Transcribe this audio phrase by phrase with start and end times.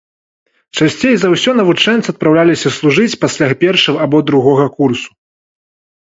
[0.79, 5.09] Часцей за ўсё навучэнцы адпраўляліся служыць пасля першага або другога курсу.